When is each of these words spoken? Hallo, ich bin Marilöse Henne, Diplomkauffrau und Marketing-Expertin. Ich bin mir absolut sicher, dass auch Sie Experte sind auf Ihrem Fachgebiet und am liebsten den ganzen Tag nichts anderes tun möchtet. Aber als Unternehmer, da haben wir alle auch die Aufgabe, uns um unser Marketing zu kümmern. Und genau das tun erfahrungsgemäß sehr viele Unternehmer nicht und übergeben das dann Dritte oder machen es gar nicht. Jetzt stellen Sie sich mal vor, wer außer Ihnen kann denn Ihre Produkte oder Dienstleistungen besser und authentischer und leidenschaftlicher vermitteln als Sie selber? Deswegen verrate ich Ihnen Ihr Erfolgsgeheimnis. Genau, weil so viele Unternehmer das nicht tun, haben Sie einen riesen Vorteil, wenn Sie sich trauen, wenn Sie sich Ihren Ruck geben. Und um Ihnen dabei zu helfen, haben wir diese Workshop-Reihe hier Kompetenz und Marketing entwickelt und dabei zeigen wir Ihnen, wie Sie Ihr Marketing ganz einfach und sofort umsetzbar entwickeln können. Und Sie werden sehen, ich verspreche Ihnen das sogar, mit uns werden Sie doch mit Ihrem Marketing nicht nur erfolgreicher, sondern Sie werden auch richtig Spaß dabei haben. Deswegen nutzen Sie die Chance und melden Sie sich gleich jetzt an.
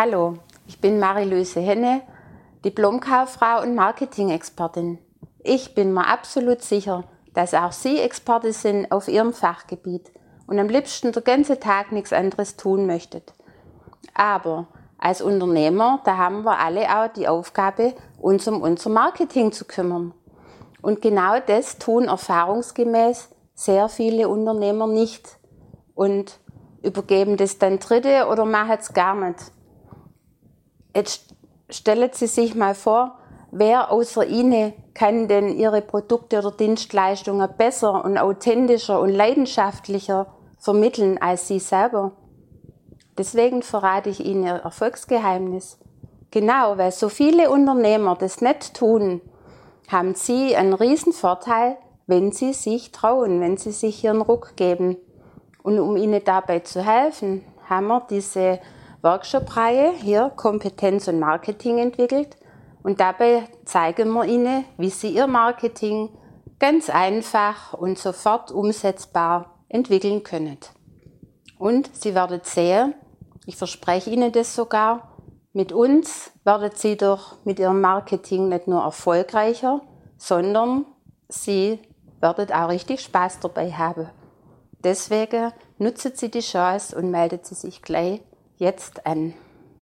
Hallo, 0.00 0.34
ich 0.68 0.80
bin 0.80 1.00
Marilöse 1.00 1.58
Henne, 1.58 2.02
Diplomkauffrau 2.64 3.62
und 3.62 3.74
Marketing-Expertin. 3.74 5.00
Ich 5.42 5.74
bin 5.74 5.92
mir 5.92 6.06
absolut 6.06 6.62
sicher, 6.62 7.02
dass 7.34 7.52
auch 7.52 7.72
Sie 7.72 7.98
Experte 7.98 8.52
sind 8.52 8.92
auf 8.92 9.08
Ihrem 9.08 9.32
Fachgebiet 9.32 10.12
und 10.46 10.60
am 10.60 10.68
liebsten 10.68 11.10
den 11.10 11.24
ganzen 11.24 11.58
Tag 11.58 11.90
nichts 11.90 12.12
anderes 12.12 12.56
tun 12.56 12.86
möchtet. 12.86 13.34
Aber 14.14 14.68
als 14.98 15.20
Unternehmer, 15.20 16.00
da 16.04 16.16
haben 16.16 16.44
wir 16.44 16.60
alle 16.60 16.88
auch 16.96 17.12
die 17.12 17.26
Aufgabe, 17.26 17.92
uns 18.20 18.46
um 18.46 18.62
unser 18.62 18.90
Marketing 18.90 19.50
zu 19.50 19.64
kümmern. 19.64 20.14
Und 20.80 21.02
genau 21.02 21.40
das 21.44 21.78
tun 21.78 22.04
erfahrungsgemäß 22.04 23.30
sehr 23.52 23.88
viele 23.88 24.28
Unternehmer 24.28 24.86
nicht 24.86 25.40
und 25.96 26.38
übergeben 26.84 27.36
das 27.36 27.58
dann 27.58 27.80
Dritte 27.80 28.28
oder 28.30 28.44
machen 28.44 28.76
es 28.78 28.92
gar 28.92 29.16
nicht. 29.16 29.50
Jetzt 30.98 31.32
stellen 31.70 32.10
Sie 32.12 32.26
sich 32.26 32.56
mal 32.56 32.74
vor, 32.74 33.18
wer 33.52 33.92
außer 33.92 34.26
Ihnen 34.26 34.72
kann 34.94 35.28
denn 35.28 35.56
Ihre 35.56 35.80
Produkte 35.80 36.38
oder 36.38 36.50
Dienstleistungen 36.50 37.48
besser 37.56 38.04
und 38.04 38.18
authentischer 38.18 39.00
und 39.00 39.10
leidenschaftlicher 39.10 40.26
vermitteln 40.58 41.16
als 41.18 41.46
Sie 41.46 41.60
selber? 41.60 42.16
Deswegen 43.16 43.62
verrate 43.62 44.10
ich 44.10 44.26
Ihnen 44.26 44.42
Ihr 44.42 44.54
Erfolgsgeheimnis. 44.54 45.78
Genau, 46.32 46.78
weil 46.78 46.90
so 46.90 47.08
viele 47.08 47.48
Unternehmer 47.48 48.16
das 48.16 48.40
nicht 48.40 48.74
tun, 48.74 49.20
haben 49.86 50.16
Sie 50.16 50.56
einen 50.56 50.72
riesen 50.72 51.12
Vorteil, 51.12 51.76
wenn 52.08 52.32
Sie 52.32 52.52
sich 52.52 52.90
trauen, 52.90 53.40
wenn 53.40 53.56
Sie 53.56 53.70
sich 53.70 54.02
Ihren 54.02 54.20
Ruck 54.20 54.56
geben. 54.56 54.96
Und 55.62 55.78
um 55.78 55.96
Ihnen 55.96 56.24
dabei 56.24 56.58
zu 56.58 56.84
helfen, 56.84 57.44
haben 57.68 57.86
wir 57.86 58.04
diese 58.10 58.58
Workshop-Reihe 59.02 59.92
hier 59.92 60.32
Kompetenz 60.34 61.06
und 61.06 61.20
Marketing 61.20 61.78
entwickelt 61.78 62.36
und 62.82 63.00
dabei 63.00 63.48
zeigen 63.64 64.10
wir 64.12 64.24
Ihnen, 64.24 64.64
wie 64.76 64.90
Sie 64.90 65.10
Ihr 65.10 65.26
Marketing 65.26 66.10
ganz 66.58 66.90
einfach 66.90 67.74
und 67.74 67.98
sofort 67.98 68.50
umsetzbar 68.50 69.62
entwickeln 69.68 70.22
können. 70.22 70.58
Und 71.58 71.94
Sie 71.94 72.14
werden 72.14 72.40
sehen, 72.42 72.94
ich 73.46 73.56
verspreche 73.56 74.10
Ihnen 74.10 74.32
das 74.32 74.54
sogar, 74.54 75.12
mit 75.52 75.72
uns 75.72 76.30
werden 76.44 76.70
Sie 76.74 76.96
doch 76.96 77.36
mit 77.44 77.58
Ihrem 77.58 77.80
Marketing 77.80 78.48
nicht 78.48 78.68
nur 78.68 78.82
erfolgreicher, 78.82 79.80
sondern 80.16 80.86
Sie 81.28 81.78
werden 82.20 82.52
auch 82.52 82.68
richtig 82.68 83.00
Spaß 83.00 83.40
dabei 83.40 83.70
haben. 83.72 84.08
Deswegen 84.84 85.52
nutzen 85.78 86.12
Sie 86.14 86.30
die 86.30 86.40
Chance 86.40 86.96
und 86.96 87.10
melden 87.10 87.40
Sie 87.42 87.54
sich 87.54 87.82
gleich 87.82 88.20
jetzt 88.58 89.06
an. 89.06 89.34